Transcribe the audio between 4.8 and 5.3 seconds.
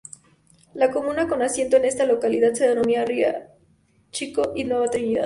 Trinidad.